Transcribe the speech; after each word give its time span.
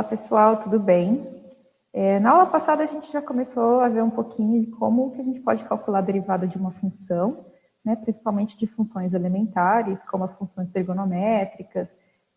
Olá, 0.00 0.08
pessoal, 0.08 0.56
tudo 0.62 0.80
bem? 0.80 1.44
É, 1.92 2.18
na 2.20 2.30
aula 2.30 2.46
passada, 2.46 2.82
a 2.82 2.86
gente 2.86 3.12
já 3.12 3.20
começou 3.20 3.80
a 3.80 3.88
ver 3.90 4.02
um 4.02 4.08
pouquinho 4.08 4.58
de 4.64 4.70
como 4.70 5.10
que 5.10 5.20
a 5.20 5.24
gente 5.24 5.40
pode 5.40 5.62
calcular 5.64 5.98
a 5.98 6.00
derivada 6.00 6.48
de 6.48 6.56
uma 6.56 6.70
função, 6.70 7.44
né, 7.84 7.94
principalmente 7.96 8.56
de 8.56 8.66
funções 8.66 9.12
elementares, 9.12 10.02
como 10.04 10.24
as 10.24 10.32
funções 10.38 10.70
trigonométricas 10.70 11.86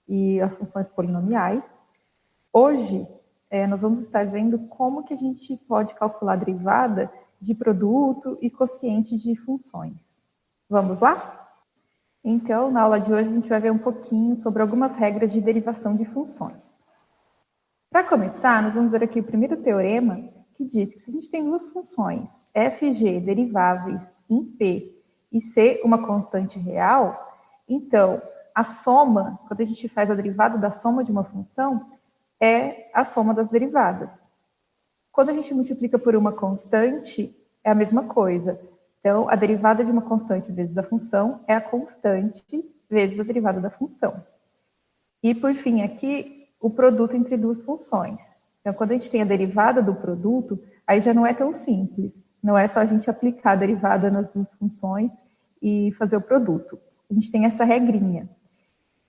e 0.09 0.41
as 0.41 0.53
funções 0.57 0.89
polinomiais. 0.89 1.63
Hoje, 2.51 3.07
é, 3.49 3.65
nós 3.65 3.79
vamos 3.79 4.03
estar 4.03 4.25
vendo 4.25 4.59
como 4.67 5.05
que 5.05 5.13
a 5.13 5.17
gente 5.17 5.55
pode 5.65 5.95
calcular 5.95 6.33
a 6.33 6.35
derivada 6.35 7.09
de 7.39 7.55
produto 7.55 8.37
e 8.41 8.49
quociente 8.49 9.15
de 9.15 9.37
funções. 9.37 9.95
Vamos 10.69 10.99
lá? 10.99 11.47
Então, 12.21 12.69
na 12.69 12.81
aula 12.81 12.99
de 12.99 13.13
hoje, 13.13 13.29
a 13.29 13.33
gente 13.33 13.47
vai 13.47 13.61
ver 13.61 13.71
um 13.71 13.79
pouquinho 13.79 14.35
sobre 14.35 14.61
algumas 14.61 14.97
regras 14.97 15.31
de 15.31 15.39
derivação 15.39 15.95
de 15.95 16.03
funções. 16.03 16.72
Para 17.93 18.05
começar, 18.05 18.63
nós 18.63 18.73
vamos 18.73 18.89
ver 18.89 19.03
aqui 19.03 19.19
o 19.19 19.23
primeiro 19.23 19.55
teorema, 19.57 20.19
que 20.55 20.65
diz 20.65 20.91
que 20.91 20.99
se 20.99 21.11
a 21.11 21.13
gente 21.13 21.29
tem 21.29 21.45
duas 21.45 21.63
funções, 21.67 22.27
f 22.51 22.87
e 22.87 22.93
g 22.95 23.19
deriváveis 23.19 24.01
em 24.27 24.43
p 24.43 24.99
e 25.31 25.39
c 25.39 25.79
uma 25.83 26.03
constante 26.03 26.57
real, 26.57 27.15
então, 27.69 28.19
a 28.55 28.63
soma, 28.63 29.39
quando 29.47 29.61
a 29.61 29.65
gente 29.65 29.87
faz 29.87 30.09
a 30.09 30.15
derivada 30.15 30.57
da 30.57 30.71
soma 30.71 31.03
de 31.03 31.11
uma 31.11 31.23
função, 31.23 31.85
é 32.41 32.89
a 32.95 33.05
soma 33.05 33.31
das 33.31 33.47
derivadas. 33.49 34.09
Quando 35.11 35.29
a 35.29 35.33
gente 35.33 35.53
multiplica 35.53 35.99
por 35.99 36.15
uma 36.15 36.31
constante, 36.31 37.31
é 37.63 37.69
a 37.69 37.75
mesma 37.75 38.05
coisa. 38.05 38.59
Então, 39.01 39.29
a 39.29 39.35
derivada 39.35 39.85
de 39.85 39.91
uma 39.91 40.01
constante 40.01 40.51
vezes 40.51 40.75
a 40.75 40.81
função 40.81 41.41
é 41.47 41.53
a 41.53 41.61
constante 41.61 42.43
vezes 42.89 43.19
a 43.19 43.23
derivada 43.23 43.61
da 43.61 43.69
função. 43.69 44.25
E, 45.21 45.35
por 45.35 45.53
fim, 45.53 45.83
aqui, 45.83 46.42
o 46.63 46.69
produto 46.69 47.13
entre 47.13 47.35
duas 47.35 47.61
funções. 47.61 48.17
Então, 48.61 48.73
quando 48.73 48.91
a 48.91 48.93
gente 48.93 49.11
tem 49.11 49.21
a 49.21 49.25
derivada 49.25 49.81
do 49.81 49.93
produto, 49.93 50.57
aí 50.87 51.01
já 51.01 51.13
não 51.13 51.27
é 51.27 51.33
tão 51.33 51.53
simples. 51.53 52.13
Não 52.41 52.57
é 52.57 52.69
só 52.69 52.79
a 52.79 52.85
gente 52.85 53.09
aplicar 53.09 53.51
a 53.51 53.55
derivada 53.57 54.09
nas 54.09 54.29
duas 54.29 54.49
funções 54.57 55.11
e 55.61 55.93
fazer 55.99 56.15
o 56.15 56.21
produto. 56.21 56.79
A 57.11 57.13
gente 57.13 57.29
tem 57.29 57.45
essa 57.45 57.65
regrinha. 57.65 58.29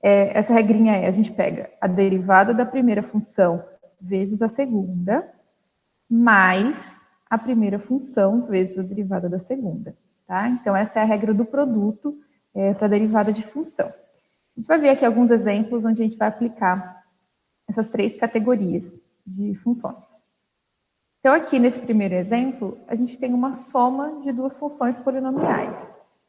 É, 0.02 0.36
essa 0.36 0.52
regrinha 0.52 0.96
é, 0.96 1.06
a 1.06 1.12
gente 1.12 1.30
pega 1.30 1.70
a 1.80 1.86
derivada 1.86 2.52
da 2.52 2.66
primeira 2.66 3.04
função 3.04 3.62
vezes 4.00 4.42
a 4.42 4.48
segunda, 4.48 5.24
mais 6.10 6.76
a 7.30 7.38
primeira 7.38 7.78
função 7.78 8.42
vezes 8.46 8.76
a 8.76 8.82
derivada 8.82 9.28
da 9.28 9.38
segunda. 9.38 9.96
Tá? 10.26 10.48
Então, 10.48 10.74
essa 10.74 10.98
é 10.98 11.02
a 11.02 11.06
regra 11.06 11.32
do 11.32 11.44
produto 11.44 12.18
é, 12.52 12.74
para 12.74 12.88
derivada 12.88 13.32
de 13.32 13.44
função. 13.44 13.86
A 13.86 14.60
gente 14.60 14.66
vai 14.66 14.78
ver 14.78 14.88
aqui 14.88 15.04
alguns 15.04 15.30
exemplos 15.30 15.84
onde 15.84 16.02
a 16.02 16.04
gente 16.04 16.18
vai 16.18 16.26
aplicar 16.26 16.93
essas 17.68 17.88
três 17.90 18.16
categorias 18.16 18.84
de 19.26 19.54
funções. 19.56 20.04
Então, 21.20 21.32
aqui 21.32 21.58
nesse 21.58 21.78
primeiro 21.78 22.14
exemplo, 22.14 22.78
a 22.86 22.94
gente 22.94 23.18
tem 23.18 23.32
uma 23.32 23.56
soma 23.56 24.20
de 24.22 24.30
duas 24.30 24.56
funções 24.58 24.98
polinomiais. 24.98 25.76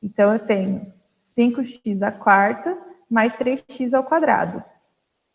Então, 0.01 0.31
eu 0.31 0.39
tenho 0.39 0.93
5x 1.37 2.01
à 2.01 2.11
quarta 2.11 2.77
mais 3.09 3.35
3x 3.35 3.93
ao 3.93 4.03
quadrado. 4.03 4.63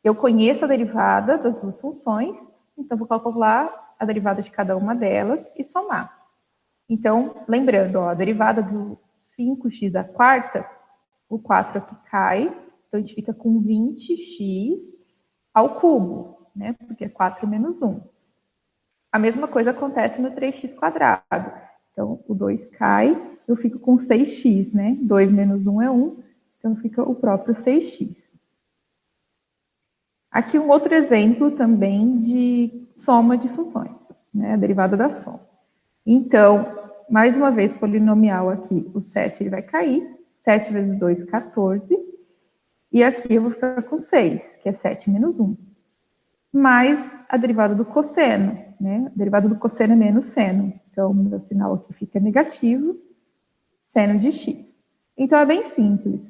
Eu 0.02 0.14
conheço 0.14 0.64
a 0.64 0.68
derivada 0.68 1.36
das 1.36 1.56
duas 1.60 1.78
funções, 1.78 2.38
então 2.76 2.96
vou 2.96 3.06
calcular 3.06 3.94
a 3.98 4.04
derivada 4.06 4.40
de 4.40 4.50
cada 4.50 4.76
uma 4.76 4.94
delas 4.94 5.46
e 5.56 5.62
somar. 5.62 6.18
Então, 6.88 7.44
lembrando, 7.46 7.96
ó, 7.96 8.08
a 8.08 8.14
derivada 8.14 8.62
do 8.62 8.98
5x 9.38 9.94
à 9.94 10.04
quarta, 10.04 10.66
o 11.28 11.38
4 11.38 11.78
aqui 11.78 11.94
cai, 12.10 12.44
então 12.88 12.98
a 12.98 13.00
gente 13.00 13.14
fica 13.14 13.34
com 13.34 13.62
20x 13.62 14.99
ao 15.52 15.80
cubo, 15.80 16.48
né? 16.54 16.74
Porque 16.86 17.04
é 17.04 17.08
4 17.08 17.46
menos 17.46 17.80
1. 17.80 18.00
A 19.12 19.18
mesma 19.18 19.48
coisa 19.48 19.70
acontece 19.70 20.20
no 20.20 20.30
3x 20.30 20.74
quadrado. 20.74 21.52
Então, 21.92 22.22
o 22.28 22.34
2 22.34 22.68
cai, 22.68 23.16
eu 23.46 23.56
fico 23.56 23.78
com 23.78 23.98
6x, 23.98 24.72
né? 24.72 24.96
2 25.00 25.32
menos 25.32 25.66
1 25.66 25.82
é 25.82 25.90
1, 25.90 26.22
então 26.58 26.76
fica 26.76 27.02
o 27.02 27.14
próprio 27.14 27.54
6x. 27.54 28.16
Aqui 30.30 30.58
um 30.58 30.68
outro 30.68 30.94
exemplo 30.94 31.50
também 31.50 32.18
de 32.18 32.88
soma 32.94 33.36
de 33.36 33.48
funções, 33.48 33.96
né, 34.32 34.52
a 34.52 34.56
derivada 34.56 34.96
da 34.96 35.20
soma. 35.20 35.40
Então, 36.06 36.92
mais 37.08 37.36
uma 37.36 37.50
vez, 37.50 37.74
polinomial 37.74 38.48
aqui, 38.48 38.88
o 38.94 39.00
7 39.00 39.42
ele 39.42 39.50
vai 39.50 39.62
cair, 39.62 40.08
7 40.38 40.72
vezes 40.72 40.96
2, 40.98 41.24
14, 41.24 42.09
e 42.92 43.02
aqui 43.02 43.34
eu 43.34 43.42
vou 43.42 43.50
ficar 43.50 43.82
com 43.82 43.98
6, 43.98 44.56
que 44.62 44.68
é 44.68 44.72
7 44.72 45.10
menos 45.10 45.38
1. 45.38 45.56
Mais 46.52 46.98
a 47.28 47.36
derivada 47.36 47.74
do 47.74 47.84
cosseno, 47.84 48.58
né, 48.80 49.06
a 49.06 49.16
derivada 49.16 49.48
do 49.48 49.56
cosseno 49.56 49.92
é 49.92 49.96
menos 49.96 50.26
seno, 50.26 50.72
então 50.90 51.14
meu 51.14 51.40
sinal 51.40 51.74
aqui 51.74 51.92
fica 51.92 52.18
negativo, 52.18 52.96
seno 53.84 54.18
de 54.18 54.32
x. 54.32 54.70
Então, 55.16 55.38
é 55.38 55.44
bem 55.44 55.68
simples. 55.70 56.22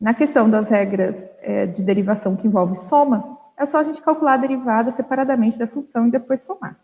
Na 0.00 0.14
questão 0.14 0.48
das 0.48 0.66
regras 0.68 1.14
é, 1.40 1.66
de 1.66 1.82
derivação 1.82 2.34
que 2.34 2.46
envolve 2.46 2.78
soma, 2.88 3.38
é 3.58 3.66
só 3.66 3.78
a 3.78 3.84
gente 3.84 4.00
calcular 4.00 4.34
a 4.34 4.38
derivada 4.38 4.90
separadamente 4.92 5.58
da 5.58 5.66
função 5.66 6.08
e 6.08 6.10
depois 6.10 6.42
somar. 6.42 6.80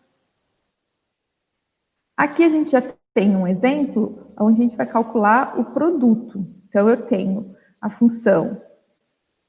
Aqui 2.15 2.43
a 2.43 2.49
gente 2.49 2.69
já 2.69 2.83
tem 3.13 3.35
um 3.35 3.47
exemplo 3.47 4.31
onde 4.39 4.61
a 4.61 4.63
gente 4.63 4.77
vai 4.77 4.85
calcular 4.85 5.59
o 5.59 5.65
produto. 5.65 6.45
Então, 6.69 6.87
eu 6.87 6.97
tenho 7.07 7.55
a 7.81 7.89
função 7.89 8.61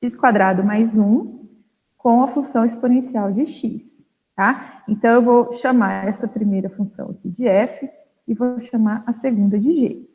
x 0.02 0.16
quadrado 0.16 0.64
mais 0.64 0.96
1 0.96 1.48
com 1.96 2.22
a 2.22 2.28
função 2.28 2.64
exponencial 2.64 3.32
de 3.32 3.46
x, 3.46 3.82
tá? 4.34 4.82
Então, 4.88 5.10
eu 5.10 5.22
vou 5.22 5.52
chamar 5.54 6.08
essa 6.08 6.26
primeira 6.26 6.70
função 6.70 7.10
aqui 7.10 7.28
de 7.28 7.46
f 7.46 7.88
e 8.26 8.34
vou 8.34 8.60
chamar 8.60 9.02
a 9.06 9.12
segunda 9.14 9.58
de 9.58 9.72
g. 9.72 10.08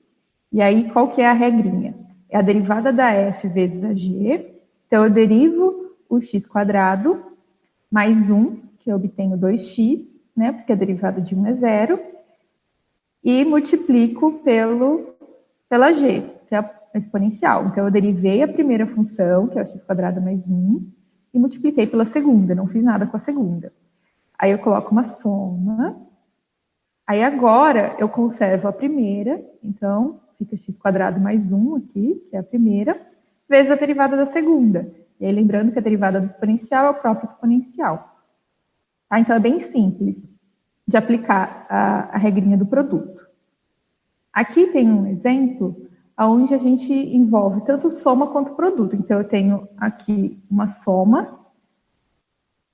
E 0.52 0.62
aí, 0.62 0.90
qual 0.92 1.10
que 1.10 1.22
é 1.22 1.30
a 1.30 1.34
regrinha? 1.34 2.06
é 2.30 2.38
a 2.38 2.42
derivada 2.42 2.92
da 2.92 3.12
f 3.12 3.48
vezes 3.48 3.84
a 3.84 3.94
g. 3.94 4.54
Então, 4.88 5.06
eu 5.06 5.10
derivo 5.10 5.96
o 6.10 6.22
x 6.22 6.46
quadrado 6.46 7.24
mais 7.90 8.30
1, 8.30 8.58
que 8.80 8.92
eu 8.92 8.98
obtenho 8.98 9.38
2x, 9.38 10.06
né, 10.36 10.52
porque 10.52 10.74
a 10.74 10.76
derivada 10.76 11.22
de 11.22 11.34
1 11.34 11.48
é 11.48 11.54
zero, 11.54 12.00
e 13.24 13.44
multiplico 13.46 14.34
pelo, 14.44 15.16
pela 15.70 15.94
g, 15.94 16.24
que 16.48 16.54
é 16.54 16.58
a 16.58 16.64
exponencial. 16.98 17.68
Então, 17.68 17.86
eu 17.86 17.92
derivei 17.92 18.42
a 18.44 18.48
primeira 18.48 18.86
função, 18.88 19.48
que 19.48 19.58
é 19.58 19.62
o 19.62 19.66
x 19.66 19.84
quadrado 19.84 20.22
mais 20.22 20.48
1, 20.48 20.88
e 21.34 21.40
multipliquei 21.40 21.86
pela 21.86 22.06
segunda, 22.06 22.56
não 22.56 22.68
fiz 22.68 22.84
nada 22.84 23.06
com 23.06 23.18
a 23.18 23.20
segunda. 23.20 23.74
Aí 24.38 24.52
eu 24.52 24.60
coloco 24.60 24.92
uma 24.92 25.04
soma. 25.04 26.02
Aí 27.06 27.24
agora 27.24 27.96
eu 28.00 28.08
conservo 28.08 28.68
a 28.68 28.74
primeira, 28.74 29.44
então 29.64 30.20
fica 30.38 30.56
x 30.56 30.78
quadrado 30.78 31.20
mais 31.20 31.52
1 31.52 31.76
aqui, 31.76 32.26
que 32.30 32.36
é 32.36 32.40
a 32.40 32.44
primeira, 32.44 33.00
vezes 33.48 33.72
a 33.72 33.76
derivada 33.76 34.16
da 34.16 34.28
segunda. 34.28 34.92
E 35.20 35.26
aí, 35.26 35.32
lembrando 35.32 35.72
que 35.72 35.80
a 35.80 35.82
derivada 35.82 36.20
do 36.20 36.28
exponencial 36.28 36.88
é 36.88 36.90
o 36.90 37.02
próprio 37.02 37.30
exponencial. 37.30 38.16
Tá? 39.10 39.20
Então, 39.20 39.36
é 39.36 39.40
bem 39.40 39.72
simples 39.72 40.18
de 40.88 40.98
aplicar 40.98 41.66
a, 41.70 42.16
a 42.16 42.18
regrinha 42.18 42.58
do 42.58 42.66
produto. 42.66 43.26
Aqui 44.34 44.68
tem 44.68 44.92
um 44.92 45.08
exemplo 45.08 45.88
onde 46.20 46.54
a 46.54 46.58
gente 46.58 46.94
envolve 46.94 47.62
tanto 47.66 47.92
soma 47.92 48.28
quanto 48.28 48.56
produto. 48.56 48.96
Então, 48.96 49.20
eu 49.20 49.28
tenho 49.28 49.68
aqui 49.78 50.42
uma 50.50 50.70
soma 50.70 51.40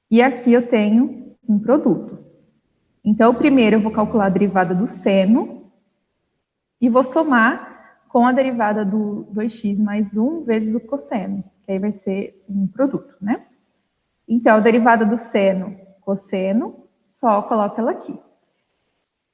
e 0.09 0.22
aqui 0.22 0.53
eu 0.53 0.68
tenho 0.68 1.35
um 1.47 1.57
produto. 1.57 2.19
Então, 3.03 3.34
primeiro 3.34 3.78
eu 3.78 3.81
vou 3.81 3.91
calcular 3.91 4.25
a 4.25 4.30
derivada 4.30 4.75
do 4.75 4.88
seno, 4.88 5.62
e 6.81 6.89
vou 6.89 7.04
somar 7.04 8.04
com 8.10 8.25
a 8.25 8.31
derivada 8.31 8.83
do 8.83 9.27
2x 9.31 9.77
mais 9.77 10.18
1 10.18 10.44
vezes 10.44 10.74
o 10.74 10.80
cosseno, 10.80 11.44
que 11.63 11.71
aí 11.71 11.77
vai 11.77 11.92
ser 11.92 12.44
um 12.50 12.68
produto, 12.68 13.15
né? 13.21 13.45
Então, 14.27 14.57
a 14.57 14.60
derivada 14.60 15.06
do 15.06 15.18
seno, 15.18 15.77
cosseno, 16.01 16.88
só 17.06 17.44
coloco 17.44 17.80
ela 17.80 17.92
aqui. 17.92 18.19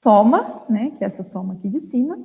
Soma, 0.03 0.63
né, 0.69 0.91
que 0.97 1.03
é 1.03 1.07
essa 1.07 1.23
soma 1.23 1.53
aqui 1.53 1.69
de 1.69 1.79
cima. 1.79 2.19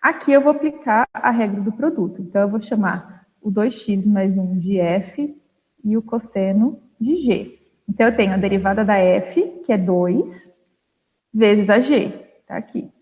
Aqui 0.00 0.32
eu 0.32 0.40
vou 0.40 0.52
aplicar 0.52 1.08
a 1.12 1.30
regra 1.30 1.60
do 1.60 1.72
produto. 1.72 2.22
Então, 2.22 2.42
eu 2.42 2.48
vou 2.48 2.60
chamar 2.60 3.26
o 3.40 3.50
2x 3.50 4.06
mais 4.06 4.36
1 4.36 4.58
de 4.58 4.78
f 4.78 5.36
e 5.84 5.96
o 5.96 6.02
cosseno 6.02 6.80
de 7.00 7.16
g. 7.16 7.58
Então, 7.88 8.06
eu 8.06 8.16
tenho 8.16 8.32
a 8.32 8.36
derivada 8.36 8.84
da 8.84 8.96
f, 8.98 9.62
que 9.64 9.72
é 9.72 9.78
2, 9.78 10.54
vezes 11.32 11.68
a 11.68 11.80
g, 11.80 12.10
tá 12.46 12.56
aqui. 12.56 12.92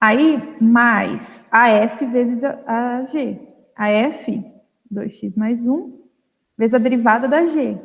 Aí, 0.00 0.38
mais 0.60 1.44
a 1.50 1.68
f 1.68 2.06
vezes 2.06 2.42
a 2.42 3.06
g. 3.06 3.38
A 3.76 3.90
f, 3.90 4.44
2x 4.92 5.36
mais 5.36 5.60
1, 5.60 6.00
vezes 6.56 6.74
a 6.74 6.78
derivada 6.78 7.28
da 7.28 7.46
g. 7.46 7.78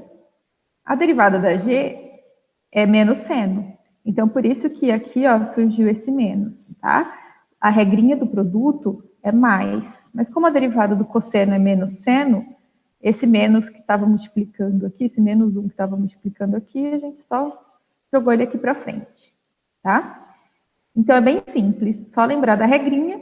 A 0.83 0.95
derivada 0.95 1.39
da 1.39 1.57
g 1.57 2.21
é 2.71 2.85
menos 2.85 3.19
seno. 3.19 3.74
Então, 4.05 4.29
por 4.29 4.45
isso 4.45 4.69
que 4.69 4.91
aqui 4.91 5.25
ó, 5.25 5.45
surgiu 5.47 5.87
esse 5.89 6.11
menos, 6.11 6.75
tá? 6.79 7.19
A 7.59 7.69
regrinha 7.71 8.15
do 8.15 8.27
produto 8.27 9.03
é 9.23 9.31
mais. 9.31 9.83
Mas 10.13 10.29
como 10.29 10.45
a 10.45 10.51
derivada 10.51 10.95
do 10.95 11.03
cosseno 11.03 11.55
é 11.55 11.59
menos 11.59 11.95
seno, 11.95 12.45
esse 13.01 13.25
menos 13.25 13.67
que 13.67 13.79
estava 13.79 14.05
multiplicando 14.05 14.85
aqui, 14.85 15.05
esse 15.05 15.19
menos 15.19 15.57
1 15.57 15.63
que 15.63 15.73
estava 15.73 15.97
multiplicando 15.97 16.55
aqui, 16.55 16.87
a 16.87 16.99
gente 16.99 17.23
só 17.23 17.61
jogou 18.13 18.31
ele 18.31 18.43
aqui 18.43 18.57
para 18.57 18.75
frente, 18.75 19.33
tá? 19.81 20.35
Então, 20.95 21.15
é 21.15 21.21
bem 21.21 21.41
simples, 21.51 22.11
só 22.13 22.23
lembrar 22.23 22.55
da 22.55 22.65
regrinha 22.65 23.19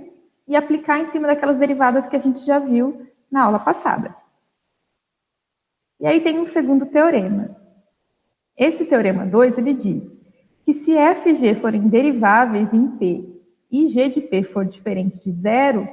e 0.47 0.55
aplicar 0.55 0.99
em 0.99 1.05
cima 1.05 1.27
daquelas 1.27 1.57
derivadas 1.57 2.07
que 2.07 2.15
a 2.15 2.19
gente 2.19 2.45
já 2.45 2.59
viu 2.59 3.07
na 3.31 3.43
aula 3.43 3.59
passada. 3.59 4.15
E 5.99 6.05
aí 6.05 6.21
tem 6.21 6.37
um 6.37 6.47
segundo 6.47 6.85
teorema. 6.85 7.55
Esse 8.55 8.85
teorema 8.85 9.25
2, 9.25 9.57
ele 9.57 9.73
diz 9.73 10.12
que 10.65 10.73
se 10.73 10.97
f 10.97 11.29
e 11.29 11.35
g 11.35 11.55
forem 11.55 11.87
deriváveis 11.87 12.73
em 12.73 12.87
P 12.87 13.29
e 13.71 13.87
g 13.87 14.09
de 14.09 14.21
P 14.21 14.43
for 14.43 14.65
diferente 14.65 15.23
de 15.23 15.31
zero, 15.31 15.87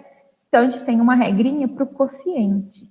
então 0.48 0.60
a 0.60 0.70
gente 0.70 0.84
tem 0.84 1.00
uma 1.00 1.14
regrinha 1.14 1.66
para 1.66 1.84
o 1.84 1.86
quociente. 1.86 2.90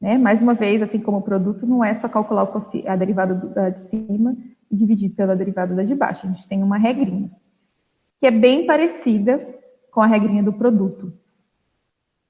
Né? 0.00 0.16
Mais 0.16 0.40
uma 0.40 0.54
vez, 0.54 0.80
assim 0.80 1.00
como 1.00 1.18
o 1.18 1.22
produto, 1.22 1.66
não 1.66 1.84
é 1.84 1.94
só 1.94 2.08
calcular 2.08 2.48
a 2.86 2.96
derivada 2.96 3.34
da 3.34 3.70
de 3.70 3.82
cima 3.82 4.36
e 4.70 4.76
dividir 4.76 5.10
pela 5.10 5.34
derivada 5.34 5.74
da 5.74 5.82
de 5.82 5.94
baixo. 5.94 6.26
A 6.26 6.30
gente 6.30 6.46
tem 6.46 6.62
uma 6.62 6.78
regrinha, 6.78 7.30
que 8.20 8.26
é 8.26 8.30
bem 8.30 8.66
parecida 8.66 9.44
com 9.90 10.00
a 10.00 10.06
regrinha 10.06 10.42
do 10.42 10.52
produto. 10.52 11.12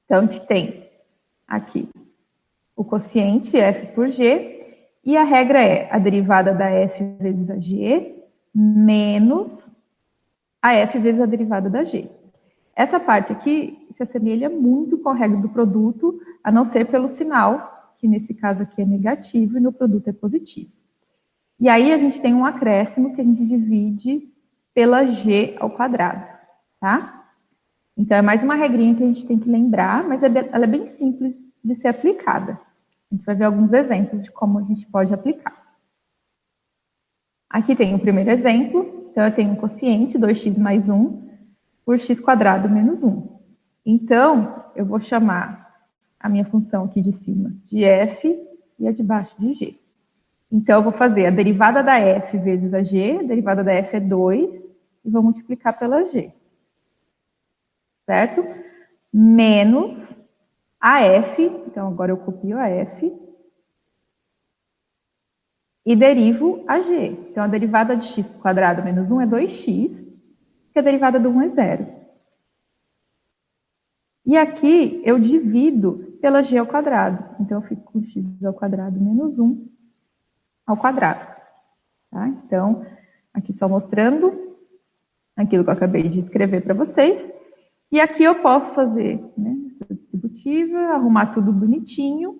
Então, 0.04 0.20
a 0.20 0.22
gente 0.22 0.46
tem 0.46 0.88
aqui 1.46 1.88
o 2.74 2.84
quociente 2.84 3.56
f 3.58 3.88
por 3.88 4.08
g, 4.08 4.56
e 5.04 5.16
a 5.16 5.22
regra 5.22 5.62
é 5.62 5.88
a 5.92 5.98
derivada 5.98 6.54
da 6.54 6.70
f 6.70 7.04
vezes 7.20 7.50
a 7.50 7.58
g 7.58 8.17
menos 8.54 9.70
a 10.60 10.74
f 10.74 10.98
vezes 10.98 11.20
a 11.20 11.26
derivada 11.26 11.70
da 11.70 11.84
g. 11.84 12.10
Essa 12.74 13.00
parte 13.00 13.32
aqui 13.32 13.86
se 13.96 14.02
assemelha 14.02 14.48
muito 14.48 14.98
com 14.98 15.08
a 15.08 15.14
regra 15.14 15.38
do 15.38 15.48
produto, 15.48 16.20
a 16.42 16.52
não 16.52 16.64
ser 16.64 16.86
pelo 16.86 17.08
sinal, 17.08 17.94
que 17.98 18.06
nesse 18.06 18.32
caso 18.32 18.62
aqui 18.62 18.80
é 18.80 18.84
negativo 18.84 19.58
e 19.58 19.60
no 19.60 19.72
produto 19.72 20.08
é 20.08 20.12
positivo. 20.12 20.70
E 21.58 21.68
aí 21.68 21.92
a 21.92 21.98
gente 21.98 22.20
tem 22.20 22.32
um 22.32 22.46
acréscimo 22.46 23.14
que 23.14 23.20
a 23.20 23.24
gente 23.24 23.44
divide 23.44 24.32
pela 24.72 25.04
g 25.04 25.56
ao 25.58 25.70
quadrado, 25.70 26.24
tá? 26.80 27.24
Então 27.96 28.16
é 28.16 28.22
mais 28.22 28.44
uma 28.44 28.54
regrinha 28.54 28.94
que 28.94 29.02
a 29.02 29.06
gente 29.08 29.26
tem 29.26 29.40
que 29.40 29.50
lembrar, 29.50 30.06
mas 30.06 30.22
é 30.22 30.28
ela 30.52 30.64
é 30.64 30.68
bem 30.68 30.86
simples 30.90 31.44
de 31.64 31.74
ser 31.74 31.88
aplicada. 31.88 32.60
A 33.10 33.14
gente 33.14 33.24
vai 33.24 33.34
ver 33.34 33.44
alguns 33.44 33.72
exemplos 33.72 34.22
de 34.22 34.30
como 34.30 34.60
a 34.60 34.62
gente 34.62 34.86
pode 34.86 35.12
aplicar. 35.12 35.67
Aqui 37.48 37.74
tem 37.74 37.94
o 37.94 37.98
primeiro 37.98 38.30
exemplo. 38.30 39.08
Então, 39.10 39.24
eu 39.24 39.34
tenho 39.34 39.52
um 39.52 39.56
quociente, 39.56 40.18
2x 40.18 40.58
mais 40.58 40.88
1, 40.88 41.28
por 41.84 41.98
x 41.98 42.20
quadrado 42.20 42.68
menos 42.68 43.02
1. 43.02 43.26
Então, 43.84 44.64
eu 44.76 44.84
vou 44.84 45.00
chamar 45.00 45.74
a 46.20 46.28
minha 46.28 46.44
função 46.44 46.84
aqui 46.84 47.00
de 47.00 47.12
cima 47.12 47.52
de 47.66 47.84
f 47.84 48.38
e 48.78 48.86
a 48.86 48.92
de 48.92 49.02
baixo 49.02 49.34
de 49.38 49.54
g. 49.54 49.80
Então, 50.52 50.76
eu 50.76 50.82
vou 50.82 50.92
fazer 50.92 51.26
a 51.26 51.30
derivada 51.30 51.82
da 51.82 51.98
f 51.98 52.36
vezes 52.38 52.72
a 52.74 52.82
g, 52.82 53.18
a 53.20 53.22
derivada 53.22 53.64
da 53.64 53.72
f 53.72 53.96
é 53.96 54.00
2, 54.00 54.64
e 55.04 55.10
vou 55.10 55.22
multiplicar 55.22 55.78
pela 55.78 56.04
g. 56.10 56.30
Certo? 58.06 58.44
Menos 59.12 60.16
a 60.80 61.02
f, 61.02 61.42
então 61.66 61.88
agora 61.88 62.12
eu 62.12 62.16
copio 62.16 62.58
a 62.58 62.68
f, 62.68 63.12
e 65.88 65.96
derivo 65.96 66.62
a 66.68 66.80
g. 66.82 67.16
Então, 67.30 67.42
a 67.42 67.46
derivada 67.46 67.96
de 67.96 68.08
x 68.08 68.28
quadrado 68.42 68.84
menos 68.84 69.10
1 69.10 69.22
é 69.22 69.26
2x, 69.26 70.06
que 70.70 70.78
a 70.78 70.82
derivada 70.82 71.18
do 71.18 71.30
1 71.30 71.42
é 71.42 71.48
zero. 71.48 71.86
E 74.26 74.36
aqui 74.36 75.00
eu 75.02 75.18
divido 75.18 76.18
pela 76.20 76.42
g 76.42 76.58
ao 76.58 76.66
quadrado. 76.66 77.24
Então, 77.40 77.62
eu 77.62 77.66
fico 77.66 77.90
com 77.90 78.02
x 78.02 78.44
ao 78.44 78.52
quadrado 78.52 79.00
menos 79.00 79.38
1 79.38 79.66
ao 80.66 80.76
quadrado. 80.76 81.26
Tá? 82.10 82.28
Então, 82.28 82.84
aqui 83.32 83.54
só 83.54 83.66
mostrando 83.66 84.58
aquilo 85.34 85.64
que 85.64 85.70
eu 85.70 85.74
acabei 85.74 86.06
de 86.06 86.20
escrever 86.20 86.60
para 86.60 86.74
vocês. 86.74 87.18
E 87.90 87.98
aqui 87.98 88.24
eu 88.24 88.42
posso 88.42 88.74
fazer 88.74 89.24
né, 89.38 89.56
distributiva, 89.88 90.78
arrumar 90.90 91.32
tudo 91.32 91.50
bonitinho 91.50 92.38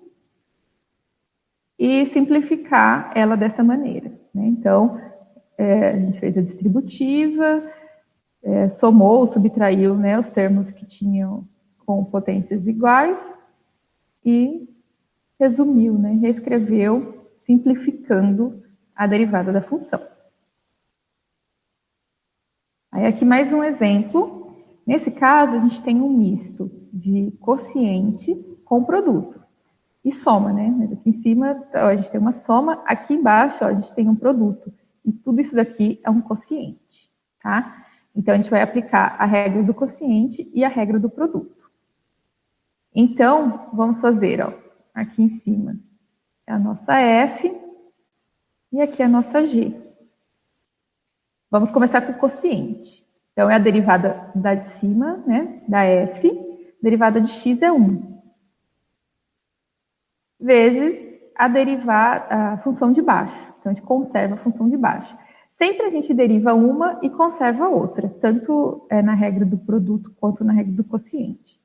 e 1.79 2.05
simplificar 2.07 3.09
ela 3.15 3.37
dessa 3.37 3.63
maneira. 3.63 4.11
Né? 4.33 4.47
Então, 4.47 4.99
é, 5.57 5.91
a 5.91 5.97
gente 5.97 6.19
fez 6.19 6.37
a 6.37 6.41
distributiva, 6.41 7.63
é, 8.43 8.69
somou, 8.71 9.25
subtraiu 9.25 9.95
né, 9.95 10.19
os 10.19 10.29
termos 10.29 10.69
que 10.71 10.85
tinham 10.85 11.47
com 11.85 12.03
potências 12.03 12.67
iguais 12.67 13.17
e 14.25 14.67
resumiu, 15.39 15.93
né, 15.93 16.19
reescreveu, 16.21 17.25
simplificando 17.45 18.61
a 18.93 19.07
derivada 19.07 19.53
da 19.53 19.61
função. 19.61 20.01
Aí 22.91 23.05
aqui 23.05 23.23
mais 23.23 23.53
um 23.53 23.63
exemplo. 23.63 24.53
Nesse 24.85 25.11
caso, 25.11 25.55
a 25.55 25.59
gente 25.59 25.81
tem 25.81 26.01
um 26.01 26.09
misto 26.09 26.69
de 26.91 27.31
quociente 27.39 28.35
com 28.65 28.83
produto 28.83 29.39
e 30.09 30.13
soma, 30.13 30.51
né? 30.51 30.73
Mas 30.77 30.91
aqui 30.91 31.09
em 31.09 31.21
cima 31.21 31.63
a 31.73 31.95
gente 31.95 32.11
tem 32.11 32.19
uma 32.19 32.33
soma, 32.33 32.81
aqui 32.85 33.13
embaixo 33.13 33.63
a 33.63 33.73
gente 33.73 33.93
tem 33.93 34.07
um 34.07 34.15
produto. 34.15 34.73
E 35.05 35.11
tudo 35.11 35.41
isso 35.41 35.55
daqui 35.55 35.99
é 36.03 36.09
um 36.09 36.21
quociente, 36.21 37.09
tá? 37.41 37.85
Então 38.15 38.33
a 38.33 38.37
gente 38.37 38.49
vai 38.49 38.61
aplicar 38.61 39.15
a 39.17 39.25
regra 39.25 39.63
do 39.63 39.73
quociente 39.73 40.49
e 40.53 40.63
a 40.63 40.67
regra 40.67 40.99
do 40.99 41.09
produto. 41.09 41.69
Então, 42.93 43.69
vamos 43.71 43.99
fazer, 43.99 44.41
ó, 44.41 44.53
aqui 44.93 45.21
em 45.21 45.29
cima 45.29 45.77
é 46.45 46.51
a 46.51 46.59
nossa 46.59 46.95
F 46.95 47.55
e 48.71 48.81
aqui 48.81 49.01
é 49.01 49.05
a 49.05 49.09
nossa 49.09 49.45
G. 49.45 49.75
Vamos 51.49 51.71
começar 51.71 52.01
com 52.01 52.11
o 52.11 52.19
quociente. 52.19 53.05
Então, 53.31 53.49
é 53.49 53.55
a 53.55 53.59
derivada 53.59 54.31
da 54.35 54.55
de 54.55 54.67
cima, 54.67 55.17
né, 55.25 55.63
da 55.67 55.83
F, 55.83 56.29
derivada 56.81 57.21
de 57.21 57.31
x 57.31 57.61
é 57.61 57.71
1 57.71 58.08
vezes 60.39 61.19
a 61.35 61.47
derivar 61.47 62.27
a 62.31 62.57
função 62.59 62.91
de 62.91 63.01
baixo. 63.01 63.49
Então, 63.59 63.71
a 63.71 63.75
gente 63.75 63.85
conserva 63.85 64.35
a 64.35 64.37
função 64.37 64.69
de 64.69 64.77
baixo. 64.77 65.15
Sempre 65.53 65.87
a 65.87 65.89
gente 65.89 66.13
deriva 66.13 66.53
uma 66.53 66.99
e 67.01 67.09
conserva 67.09 67.65
a 67.65 67.69
outra, 67.69 68.07
tanto 68.21 68.85
é, 68.89 69.01
na 69.01 69.13
regra 69.13 69.45
do 69.45 69.57
produto 69.57 70.11
quanto 70.19 70.43
na 70.43 70.53
regra 70.53 70.71
do 70.71 70.83
quociente. 70.83 71.59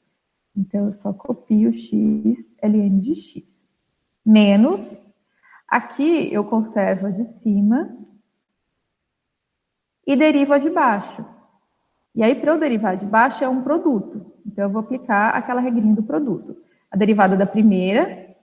Então, 0.57 0.87
eu 0.87 0.95
só 0.95 1.13
copio 1.13 1.73
x 1.73 2.39
ln 2.63 3.01
de 3.01 3.15
x. 3.15 3.45
Menos, 4.27 4.97
aqui 5.69 6.33
eu 6.33 6.45
conservo 6.45 7.07
a 7.07 7.11
de 7.11 7.25
cima 7.41 7.97
e 10.07 10.17
derivo 10.17 10.55
a 10.55 10.59
de 10.59 10.71
baixo. 10.71 11.25
E 12.15 12.23
aí, 12.23 12.35
para 12.35 12.53
eu 12.53 12.59
derivar 12.59 12.97
de 12.97 13.07
baixo, 13.07 13.43
é 13.43 13.49
um 13.49 13.63
produto. 13.63 14.33
Então, 14.47 14.65
eu 14.65 14.71
vou 14.71 14.81
aplicar 14.81 15.31
aquela 15.31 15.61
regrinha 15.61 15.95
do 15.95 16.03
produto. 16.03 16.57
A 16.91 16.97
derivada 16.97 17.37
da 17.37 17.47
primeira 17.47 18.34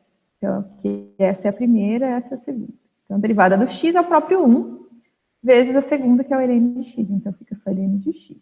então, 0.42 0.62
aqui, 0.62 1.14
essa 1.20 1.48
é 1.48 1.52
a 1.52 1.54
primeira, 1.54 2.08
essa 2.08 2.34
é 2.34 2.38
a 2.38 2.42
segunda. 2.42 2.74
Então, 3.06 3.18
a 3.18 3.20
derivada 3.20 3.56
do 3.56 3.68
x 3.70 3.94
é 3.94 4.02
o 4.02 4.08
próprio 4.08 4.44
1, 4.44 4.88
vezes 5.44 5.76
a 5.76 5.84
segunda, 5.84 6.24
que 6.24 6.34
é 6.34 6.38
o 6.38 6.42
ln 6.42 6.82
de 6.82 6.90
x. 6.90 7.08
Então, 7.12 7.32
fica 7.34 7.56
só 7.64 7.70
ln 7.70 8.00
de 8.00 8.12
x. 8.12 8.38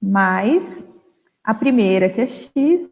Mais 0.00 0.82
a 1.44 1.52
primeira, 1.52 2.08
que 2.08 2.22
é 2.22 2.26
x, 2.26 2.90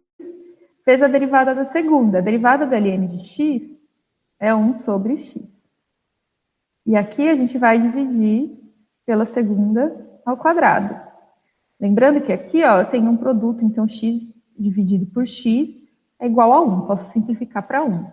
fez 0.85 1.03
a 1.03 1.09
derivada 1.09 1.55
da 1.55 1.65
segunda. 1.73 2.19
A 2.19 2.21
derivada 2.21 2.67
da 2.67 2.79
ln 2.79 3.17
de 3.17 3.25
x 3.31 3.67
é 4.39 4.55
1 4.55 4.81
sobre 4.81 5.17
x. 5.25 5.43
E 6.85 6.95
aqui 6.97 7.31
a 7.31 7.35
gente 7.35 7.57
vai 7.57 7.81
dividir 7.81 8.59
pela 9.07 9.25
segunda 9.25 10.07
ao 10.23 10.37
quadrado. 10.37 11.01
Lembrando 11.81 12.21
que 12.21 12.33
aqui 12.33 12.63
ó, 12.63 12.83
eu 12.83 12.91
tenho 12.91 13.11
um 13.11 13.17
produto, 13.17 13.65
então 13.65 13.89
x 13.89 14.35
dividido 14.59 15.07
por 15.07 15.27
x 15.27 15.88
é 16.19 16.27
igual 16.27 16.53
a 16.53 16.61
1. 16.61 16.87
Posso 16.87 17.13
simplificar 17.13 17.67
para 17.67 17.85
1. 17.85 18.07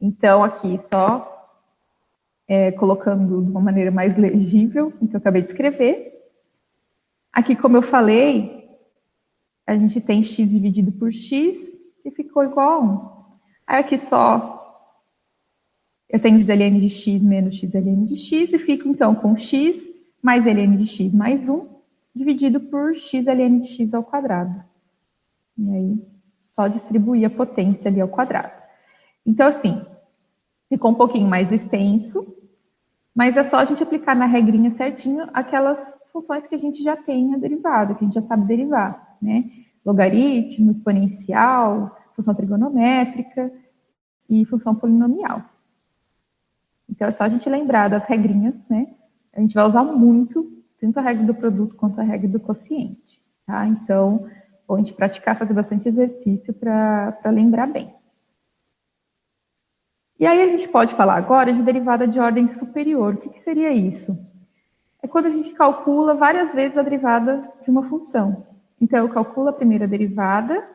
Então, 0.00 0.44
aqui, 0.44 0.78
só 0.90 1.32
é, 2.46 2.70
colocando 2.72 3.42
de 3.42 3.50
uma 3.50 3.60
maneira 3.60 3.90
mais 3.90 4.16
legível 4.16 4.92
o 5.00 5.08
que 5.08 5.16
eu 5.16 5.18
acabei 5.18 5.42
de 5.42 5.48
escrever. 5.48 6.12
Aqui, 7.32 7.56
como 7.56 7.76
eu 7.76 7.82
falei, 7.82 8.68
a 9.66 9.76
gente 9.76 10.00
tem 10.00 10.22
x 10.22 10.48
dividido 10.48 10.92
por 10.92 11.12
x 11.12 11.58
e 12.04 12.10
ficou 12.10 12.44
igual 12.44 12.68
a 12.68 12.80
1. 12.80 13.16
Aí, 13.66 13.80
aqui 13.80 13.98
só 13.98 14.56
eu 16.08 16.20
tenho 16.20 16.38
ln 16.38 16.80
de 16.80 16.88
x 16.88 17.20
menos 17.20 17.56
xln 17.56 18.06
de 18.06 18.16
x 18.16 18.52
e 18.52 18.58
fico, 18.58 18.88
então, 18.88 19.14
com 19.14 19.36
x 19.36 19.76
mais 20.22 20.46
ln 20.46 20.76
de 20.76 20.86
x 20.86 21.12
mais 21.12 21.48
1 21.48 21.68
dividido 22.14 22.60
por 22.60 22.94
xln 22.94 23.60
de 23.60 23.68
x 23.68 23.92
ao 23.92 24.04
quadrado. 24.04 24.64
E 25.58 25.70
aí, 25.70 26.15
só 26.56 26.66
distribuir 26.66 27.26
a 27.26 27.30
potência 27.30 27.88
ali 27.88 28.00
ao 28.00 28.08
quadrado. 28.08 28.50
Então, 29.24 29.46
assim, 29.46 29.84
ficou 30.68 30.90
um 30.90 30.94
pouquinho 30.94 31.28
mais 31.28 31.52
extenso, 31.52 32.26
mas 33.14 33.36
é 33.36 33.44
só 33.44 33.58
a 33.58 33.64
gente 33.64 33.82
aplicar 33.82 34.16
na 34.16 34.26
regrinha 34.26 34.70
certinho 34.72 35.28
aquelas 35.32 35.78
funções 36.12 36.46
que 36.46 36.54
a 36.54 36.58
gente 36.58 36.82
já 36.82 36.96
tem 36.96 37.34
a 37.34 37.38
derivada, 37.38 37.94
que 37.94 38.04
a 38.04 38.06
gente 38.06 38.14
já 38.14 38.22
sabe 38.22 38.46
derivar, 38.46 39.16
né? 39.20 39.44
Logaritmo, 39.84 40.72
exponencial, 40.72 41.96
função 42.14 42.34
trigonométrica 42.34 43.52
e 44.28 44.44
função 44.46 44.74
polinomial. 44.74 45.42
Então, 46.88 47.06
é 47.06 47.12
só 47.12 47.24
a 47.24 47.28
gente 47.28 47.48
lembrar 47.48 47.88
das 47.88 48.04
regrinhas, 48.06 48.56
né? 48.68 48.88
A 49.32 49.40
gente 49.40 49.54
vai 49.54 49.66
usar 49.66 49.84
muito, 49.84 50.50
tanto 50.80 50.98
a 50.98 51.02
regra 51.02 51.24
do 51.24 51.34
produto 51.34 51.74
quanto 51.74 52.00
a 52.00 52.04
regra 52.04 52.28
do 52.28 52.40
quociente, 52.40 53.22
tá? 53.46 53.66
Então, 53.66 54.26
a 54.74 54.78
gente 54.78 54.92
praticar, 54.92 55.38
fazer 55.38 55.54
bastante 55.54 55.88
exercício 55.88 56.52
para 56.52 57.18
lembrar 57.26 57.66
bem. 57.66 57.94
E 60.18 60.26
aí 60.26 60.40
a 60.40 60.46
gente 60.46 60.66
pode 60.68 60.94
falar 60.94 61.16
agora 61.16 61.52
de 61.52 61.62
derivada 61.62 62.08
de 62.08 62.18
ordem 62.18 62.48
superior. 62.48 63.14
O 63.14 63.16
que, 63.18 63.28
que 63.28 63.40
seria 63.40 63.72
isso? 63.72 64.18
É 65.02 65.06
quando 65.06 65.26
a 65.26 65.30
gente 65.30 65.50
calcula 65.50 66.14
várias 66.14 66.52
vezes 66.52 66.76
a 66.76 66.82
derivada 66.82 67.48
de 67.62 67.70
uma 67.70 67.88
função. 67.88 68.46
Então, 68.80 68.98
eu 68.98 69.08
calculo 69.08 69.48
a 69.48 69.52
primeira 69.52 69.86
derivada, 69.86 70.66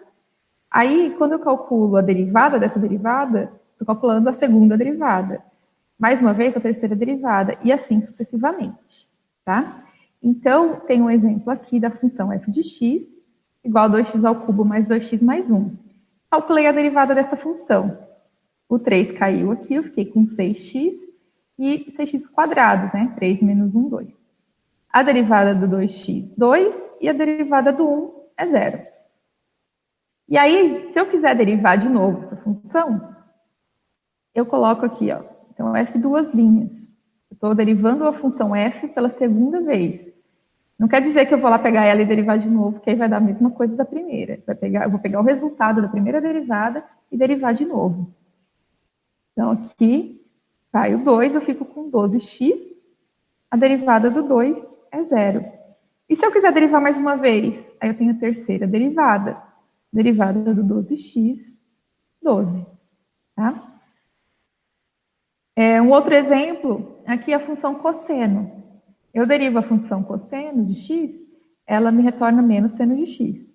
aí, 0.70 1.14
quando 1.18 1.34
eu 1.34 1.40
calculo 1.40 1.98
a 1.98 2.02
derivada 2.02 2.60
dessa 2.60 2.80
derivada, 2.80 3.52
estou 3.72 3.86
calculando 3.86 4.30
a 4.30 4.34
segunda 4.34 4.78
derivada. 4.78 5.44
Mais 6.00 6.22
uma 6.22 6.34
vez, 6.34 6.56
a 6.56 6.60
terceira 6.60 6.96
derivada, 6.96 7.58
e 7.64 7.72
assim 7.72 8.04
sucessivamente, 8.04 9.08
tá? 9.44 9.84
Então, 10.22 10.80
tem 10.82 11.02
um 11.02 11.10
exemplo 11.10 11.52
aqui 11.52 11.80
da 11.80 11.92
função 11.92 12.32
f 12.32 12.50
de 12.52 12.64
x, 12.64 13.04
igual 13.63 13.86
a 13.86 13.89
2x 13.89 14.24
ao 14.25 14.36
cubo 14.36 14.65
mais 14.65 14.88
2x 14.88 15.22
mais 15.22 15.50
1. 15.50 15.75
Calculei 16.30 16.68
a 16.68 16.72
derivada 16.72 17.13
dessa 17.13 17.36
função. 17.36 17.98
O 18.68 18.80
3 18.80 19.12
caiu 19.12 19.51
aqui, 19.51 19.74
eu 19.74 19.84
fiquei 19.84 20.06
com 20.06 20.25
6x 20.25 20.94
e 21.60 21.94
6x 21.98 22.30
quadrado, 22.32 22.89
né? 22.98 23.13
3 23.15 23.41
menos 23.41 23.75
1, 23.75 23.89
2. 23.89 24.22
A 24.89 25.03
derivada 25.03 25.53
do 25.53 25.77
2x, 25.77 26.34
2, 26.38 26.75
e 27.01 27.10
a 27.10 27.13
derivada 27.13 27.72
do 27.72 27.88
1 27.88 28.12
é 28.38 28.48
0. 28.48 28.91
E 30.27 30.38
aí, 30.38 30.89
se 30.91 31.00
eu 31.00 31.06
quiser 31.10 31.36
derivar 31.36 31.77
de 31.77 31.89
novo 31.89 32.24
essa 32.24 32.38
função, 32.38 33.15
eu 34.34 34.46
coloco 34.46 34.86
aqui, 34.86 35.12
ó. 35.12 35.24
Então, 35.50 35.75
f 35.75 35.98
duas 36.00 36.34
linhas. 36.34 36.72
Eu 37.30 37.34
estou 37.34 37.53
derivando 37.53 38.06
a 38.06 38.13
função 38.13 38.56
f 38.56 38.88
pela 38.88 39.10
segunda 39.10 39.62
vez. 39.62 40.11
Não 40.82 40.88
quer 40.88 41.00
dizer 41.00 41.28
que 41.28 41.34
eu 41.36 41.38
vou 41.38 41.48
lá 41.48 41.60
pegar 41.60 41.86
ela 41.86 42.02
e 42.02 42.06
derivar 42.08 42.40
de 42.40 42.50
novo, 42.50 42.80
que 42.80 42.90
aí 42.90 42.96
vai 42.96 43.08
dar 43.08 43.18
a 43.18 43.20
mesma 43.20 43.52
coisa 43.52 43.76
da 43.76 43.86
primeira. 43.86 44.42
Vai 44.48 44.56
pegar, 44.56 44.86
eu 44.86 44.90
vou 44.90 45.00
pegar 45.00 45.20
o 45.20 45.24
resultado 45.24 45.80
da 45.80 45.88
primeira 45.88 46.20
derivada 46.20 46.84
e 47.12 47.16
derivar 47.16 47.54
de 47.54 47.66
novo. 47.66 48.12
Então, 49.32 49.52
aqui 49.52 50.26
cai 50.72 50.96
o 50.96 51.04
2, 51.04 51.36
eu 51.36 51.42
fico 51.42 51.66
com 51.66 51.92
12x. 51.92 52.58
A 53.52 53.58
derivada 53.58 54.10
do 54.10 54.24
2 54.24 54.58
é 54.92 55.04
zero. 55.04 55.46
E 56.10 56.16
se 56.16 56.26
eu 56.26 56.32
quiser 56.32 56.52
derivar 56.52 56.82
mais 56.82 56.98
uma 56.98 57.16
vez? 57.16 57.64
Aí 57.80 57.90
eu 57.90 57.96
tenho 57.96 58.14
a 58.14 58.20
terceira 58.20 58.66
derivada. 58.66 59.40
Derivada 59.94 60.52
do 60.52 60.64
12x, 60.82 61.38
12. 62.24 62.66
Tá? 63.36 63.78
É, 65.56 65.80
um 65.80 65.92
outro 65.92 66.16
exemplo, 66.16 67.04
aqui 67.06 67.34
é 67.34 67.36
a 67.36 67.46
função 67.46 67.76
cosseno. 67.76 68.61
Eu 69.13 69.25
derivo 69.25 69.60
a 69.60 69.63
função 69.63 70.03
cosseno 70.03 70.65
de 70.65 70.75
x, 70.75 71.12
ela 71.65 71.91
me 71.91 72.01
retorna 72.01 72.41
menos 72.41 72.74
seno 72.74 72.96
de 72.96 73.06
x. 73.06 73.46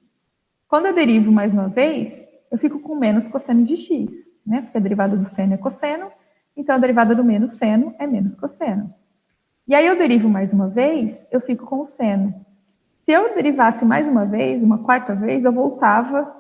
Quando 0.68 0.86
eu 0.86 0.94
derivo 0.94 1.32
mais 1.32 1.52
uma 1.52 1.68
vez, 1.68 2.12
eu 2.50 2.58
fico 2.58 2.80
com 2.80 2.94
menos 2.94 3.26
cosseno 3.28 3.64
de 3.64 3.76
x 3.76 4.26
né? 4.46 4.62
Porque 4.62 4.78
a 4.78 4.80
derivada 4.80 5.16
do 5.16 5.28
seno 5.28 5.54
é 5.54 5.56
cosseno, 5.56 6.10
então 6.56 6.76
a 6.76 6.78
derivada 6.78 7.14
do 7.14 7.24
menos 7.24 7.54
seno 7.54 7.94
é 7.98 8.06
menos 8.06 8.36
cosseno. 8.36 8.94
E 9.66 9.74
aí 9.74 9.84
eu 9.84 9.98
derivo 9.98 10.28
mais 10.28 10.52
uma 10.52 10.68
vez, 10.68 11.26
eu 11.30 11.40
fico 11.40 11.66
com 11.66 11.80
o 11.80 11.86
seno. 11.86 12.32
Se 13.04 13.10
eu 13.10 13.34
derivasse 13.34 13.84
mais 13.84 14.06
uma 14.06 14.24
vez, 14.24 14.62
uma 14.62 14.78
quarta 14.78 15.14
vez, 15.14 15.44
eu 15.44 15.52
voltava 15.52 16.34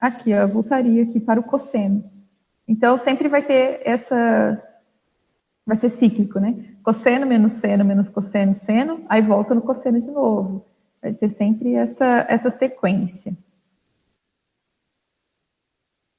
aqui, 0.00 0.32
eu 0.32 0.48
voltaria 0.48 1.04
aqui 1.04 1.20
para 1.20 1.38
o 1.38 1.44
cosseno. 1.44 2.10
Então 2.66 2.98
sempre 2.98 3.28
vai 3.28 3.42
ter 3.42 3.80
essa 3.84 4.60
vai 5.64 5.76
ser 5.76 5.90
cíclico, 5.90 6.40
né? 6.40 6.73
Cosseno 6.84 7.26
menos 7.26 7.54
seno 7.54 7.84
menos 7.84 8.08
cosseno 8.10 8.54
seno, 8.54 9.04
aí 9.08 9.22
volta 9.22 9.54
no 9.54 9.62
cosseno 9.62 10.00
de 10.00 10.10
novo. 10.10 10.66
Vai 11.02 11.12
ter 11.14 11.30
sempre 11.30 11.74
essa 11.74 12.26
essa 12.28 12.50
sequência. 12.50 13.36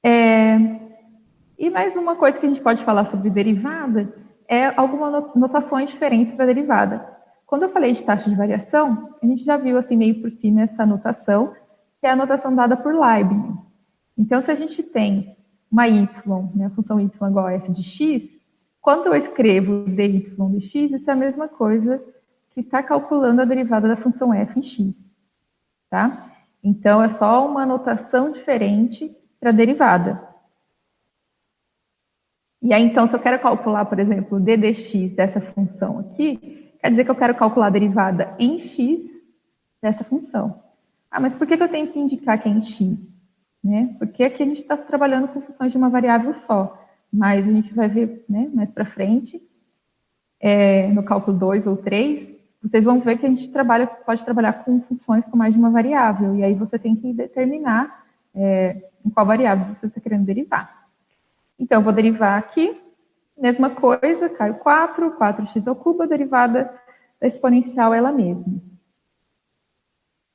É, 0.04 0.56
e 1.58 1.70
mais 1.70 1.96
uma 1.96 2.16
coisa 2.16 2.38
que 2.38 2.46
a 2.46 2.48
gente 2.48 2.60
pode 2.60 2.84
falar 2.84 3.06
sobre 3.06 3.30
derivada 3.30 4.12
é 4.48 4.66
algumas 4.78 5.34
notações 5.34 5.88
diferentes 5.90 6.34
para 6.34 6.46
derivada. 6.46 7.16
Quando 7.46 7.62
eu 7.62 7.70
falei 7.70 7.92
de 7.92 8.02
taxa 8.02 8.28
de 8.28 8.36
variação, 8.36 9.14
a 9.22 9.26
gente 9.26 9.44
já 9.44 9.56
viu 9.56 9.78
assim 9.78 9.96
meio 9.96 10.20
por 10.20 10.30
cima 10.32 10.62
essa 10.62 10.84
notação, 10.84 11.54
que 12.00 12.06
é 12.06 12.10
a 12.10 12.16
notação 12.16 12.54
dada 12.54 12.76
por 12.76 12.92
Leibniz. 12.92 13.56
Então, 14.18 14.42
se 14.42 14.50
a 14.50 14.54
gente 14.54 14.82
tem 14.82 15.36
uma 15.70 15.88
y, 15.88 16.08
né, 16.54 16.66
a 16.66 16.70
função 16.70 17.00
y 17.00 17.28
igual 17.28 17.46
a 17.46 17.52
f 17.54 17.70
de 17.72 17.82
x, 17.82 18.35
quando 18.86 19.08
eu 19.08 19.16
escrevo 19.16 19.82
dy 19.82 20.06
de 20.06 20.60
x, 20.60 20.92
isso 20.92 21.10
é 21.10 21.12
a 21.12 21.16
mesma 21.16 21.48
coisa 21.48 22.00
que 22.54 22.60
estar 22.60 22.84
calculando 22.84 23.42
a 23.42 23.44
derivada 23.44 23.88
da 23.88 23.96
função 23.96 24.32
f 24.32 24.60
em 24.60 24.62
x. 24.62 24.94
Tá? 25.90 26.30
Então, 26.62 27.02
é 27.02 27.08
só 27.08 27.44
uma 27.50 27.66
notação 27.66 28.30
diferente 28.30 29.12
para 29.40 29.50
a 29.50 29.52
derivada. 29.52 30.22
E 32.62 32.72
aí, 32.72 32.84
então, 32.84 33.08
se 33.08 33.16
eu 33.16 33.18
quero 33.18 33.40
calcular, 33.40 33.86
por 33.86 33.98
exemplo, 33.98 34.38
ddx 34.38 35.16
dessa 35.16 35.40
função 35.40 35.98
aqui, 35.98 36.72
quer 36.80 36.90
dizer 36.90 37.04
que 37.04 37.10
eu 37.10 37.16
quero 37.16 37.34
calcular 37.34 37.66
a 37.66 37.70
derivada 37.70 38.36
em 38.38 38.60
x 38.60 39.02
dessa 39.82 40.04
função. 40.04 40.62
Ah, 41.10 41.18
mas 41.18 41.34
por 41.34 41.44
que, 41.44 41.60
eu 41.60 41.68
tenho 41.68 41.88
que 41.88 41.98
indicar 41.98 42.40
que 42.40 42.48
é 42.48 42.52
em 42.52 42.62
x? 42.62 42.96
Né? 43.64 43.96
Porque 43.98 44.22
aqui 44.22 44.44
a 44.44 44.46
gente 44.46 44.60
está 44.60 44.76
trabalhando 44.76 45.26
com 45.26 45.40
funções 45.40 45.72
de 45.72 45.76
uma 45.76 45.90
variável 45.90 46.32
só, 46.34 46.85
mas 47.16 47.48
a 47.48 47.50
gente 47.50 47.72
vai 47.72 47.88
ver 47.88 48.24
né, 48.28 48.50
mais 48.52 48.70
para 48.70 48.84
frente, 48.84 49.42
é, 50.38 50.88
no 50.88 51.02
cálculo 51.02 51.36
2 51.38 51.66
ou 51.66 51.76
3, 51.78 52.36
vocês 52.62 52.84
vão 52.84 53.00
ver 53.00 53.16
que 53.16 53.24
a 53.24 53.28
gente 53.28 53.48
trabalha, 53.50 53.86
pode 53.86 54.22
trabalhar 54.22 54.52
com 54.64 54.82
funções 54.82 55.24
com 55.24 55.36
mais 55.36 55.54
de 55.54 55.58
uma 55.58 55.70
variável, 55.70 56.36
e 56.36 56.44
aí 56.44 56.52
você 56.52 56.78
tem 56.78 56.94
que 56.94 57.14
determinar 57.14 58.04
é, 58.34 58.82
em 59.04 59.08
qual 59.08 59.24
variável 59.24 59.74
você 59.74 59.86
está 59.86 59.98
querendo 59.98 60.26
derivar. 60.26 60.86
Então, 61.58 61.82
vou 61.82 61.92
derivar 61.92 62.38
aqui, 62.38 62.78
mesma 63.36 63.70
coisa, 63.70 64.28
cai 64.28 64.52
4, 64.52 65.12
4x 65.12 65.66
ao 65.66 65.74
cubo, 65.74 66.02
a 66.02 66.06
derivada 66.06 66.70
da 67.18 67.26
exponencial 67.26 67.94
é 67.94 67.98
ela 67.98 68.12
mesma. 68.12 68.60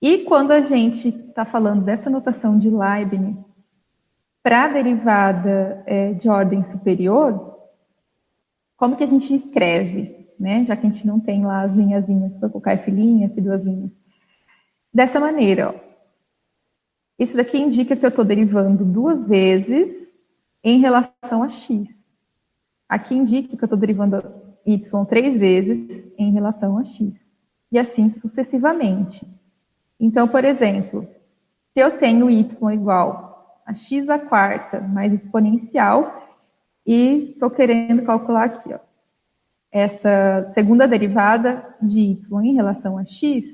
E 0.02 0.20
quando 0.20 0.50
a 0.50 0.62
gente 0.62 1.10
está 1.10 1.46
falando 1.46 1.84
dessa 1.84 2.10
notação 2.10 2.58
de 2.58 2.72
Leibniz 2.72 3.38
para 4.44 4.66
a 4.66 4.68
derivada 4.68 5.84
é, 5.86 6.14
de 6.14 6.28
ordem 6.28 6.64
superior, 6.66 7.60
como 8.76 8.96
que 8.96 9.04
a 9.04 9.08
gente 9.08 9.34
escreve, 9.36 10.28
né? 10.40 10.66
Já 10.66 10.76
que 10.76 10.88
a 10.88 10.90
gente 10.90 11.06
não 11.06 11.20
tem 11.20 11.46
lá 11.46 11.62
as 11.62 11.74
linhazinhas 11.74 12.36
para 12.38 12.50
colocar 12.50 12.74
F 12.74 12.90
linha, 12.90 13.28
F 13.28 13.40
duas 13.40 13.64
linhas. 13.64 13.92
Dessa 14.94 15.20
maneira, 15.20 15.70
ó. 15.70 15.92
Isso 17.20 17.38
daqui 17.38 17.60
indica 17.60 17.96
que 17.96 18.04
eu 18.04 18.10
estou 18.10 18.26
derivando 18.26 18.84
duas 18.84 19.24
vezes 19.28 20.12
em 20.64 20.80
relação 20.80 21.44
a 21.44 21.50
x. 21.50 21.88
Aqui 22.90 23.14
indica 23.14 23.56
que 23.56 23.64
eu 23.64 23.68
estou 23.68 23.78
derivando 23.78 24.24
y 24.66 25.06
três 25.06 25.40
vezes 25.40 26.12
em 26.18 26.32
relação 26.32 26.80
a 26.80 26.84
x. 26.84 27.14
E 27.72 27.78
assim 27.78 28.10
sucessivamente. 28.10 29.26
Então, 30.00 30.28
por 30.28 30.44
exemplo, 30.44 31.08
se 31.74 31.80
eu 31.80 32.00
tenho 32.00 32.30
y 32.30 32.74
igual 32.74 33.31
a 33.66 33.74
x 33.74 34.10
à 34.10 34.20
quarta 34.20 34.80
mais 34.80 35.14
exponencial, 35.14 36.30
e 36.86 37.32
estou 37.34 37.50
querendo 37.50 38.04
calcular 38.04 38.46
aqui, 38.46 38.74
ó, 38.74 38.80
essa 39.72 40.52
segunda 40.54 40.88
derivada 40.88 41.76
de 41.82 42.00
y 42.00 42.46
em 42.46 42.56
relação 42.56 42.98
a 42.98 43.06
x, 43.06 43.46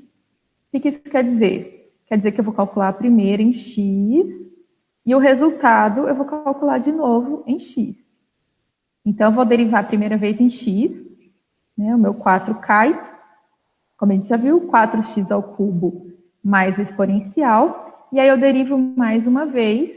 o 0.72 0.80
que 0.80 0.88
isso 0.88 1.02
quer 1.02 1.24
dizer? 1.24 1.94
Quer 2.06 2.16
dizer 2.16 2.32
que 2.32 2.40
eu 2.40 2.44
vou 2.44 2.54
calcular 2.54 2.88
a 2.88 2.92
primeira 2.92 3.42
em 3.42 3.52
x 3.52 4.28
e 5.04 5.14
o 5.14 5.18
resultado 5.18 6.08
eu 6.08 6.14
vou 6.14 6.26
calcular 6.26 6.78
de 6.78 6.92
novo 6.92 7.42
em 7.46 7.58
x. 7.58 7.96
Então, 9.04 9.30
eu 9.30 9.34
vou 9.34 9.44
derivar 9.44 9.80
a 9.80 9.86
primeira 9.86 10.16
vez 10.16 10.38
em 10.40 10.50
x, 10.50 10.90
né? 11.76 11.94
o 11.94 11.98
meu 11.98 12.12
4 12.12 12.54
cai, 12.56 12.98
como 13.96 14.12
a 14.12 14.14
gente 14.14 14.28
já 14.28 14.36
viu, 14.36 14.68
4x 14.68 15.30
ao 15.30 15.42
cubo 15.42 16.12
mais 16.44 16.78
exponencial, 16.78 17.87
e 18.12 18.20
aí 18.20 18.28
eu 18.28 18.38
derivo 18.38 18.78
mais 18.78 19.26
uma 19.26 19.46
vez, 19.46 19.90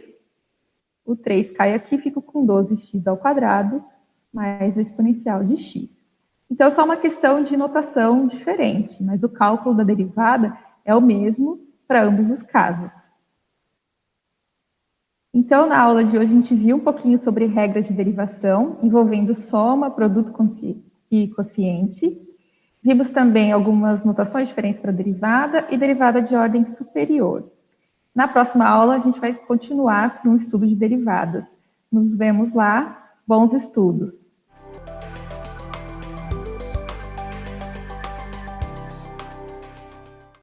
o 1.05 1.15
3 1.15 1.51
cai 1.51 1.73
aqui, 1.73 1.97
fico 1.97 2.21
com 2.21 2.45
12x 2.45 3.07
ao 3.07 3.17
quadrado, 3.17 3.83
mais 4.33 4.77
exponencial 4.77 5.43
de 5.43 5.57
x. 5.57 5.89
Então, 6.49 6.67
é 6.67 6.71
só 6.71 6.83
uma 6.83 6.97
questão 6.97 7.43
de 7.43 7.55
notação 7.55 8.27
diferente, 8.27 9.01
mas 9.01 9.23
o 9.23 9.29
cálculo 9.29 9.75
da 9.75 9.83
derivada 9.83 10.57
é 10.83 10.93
o 10.93 11.01
mesmo 11.01 11.61
para 11.87 12.03
ambos 12.03 12.29
os 12.29 12.43
casos. 12.43 12.91
Então, 15.33 15.65
na 15.65 15.79
aula 15.79 16.03
de 16.03 16.17
hoje, 16.17 16.29
a 16.29 16.35
gente 16.35 16.53
viu 16.53 16.75
um 16.75 16.81
pouquinho 16.81 17.17
sobre 17.17 17.45
regras 17.45 17.87
de 17.87 17.93
derivação, 17.93 18.77
envolvendo 18.83 19.33
soma, 19.33 19.89
produto 19.89 20.33
e 21.09 21.29
quociente. 21.29 22.21
Vimos 22.83 23.11
também 23.11 23.53
algumas 23.53 24.03
notações 24.03 24.49
diferentes 24.49 24.81
para 24.81 24.91
derivada 24.91 25.67
e 25.71 25.77
derivada 25.77 26.21
de 26.21 26.35
ordem 26.35 26.67
superior. 26.67 27.49
Na 28.13 28.27
próxima 28.27 28.67
aula, 28.67 28.95
a 28.95 28.99
gente 28.99 29.19
vai 29.19 29.33
continuar 29.33 30.21
com 30.21 30.29
o 30.29 30.37
estudo 30.37 30.67
de 30.67 30.75
derivadas. 30.75 31.45
Nos 31.91 32.13
vemos 32.13 32.53
lá. 32.53 33.09
Bons 33.25 33.53
estudos! 33.53 34.20